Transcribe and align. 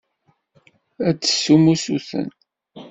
Ad 1.07 1.15
d-tessum 1.19 1.63
usuten. 1.73 2.29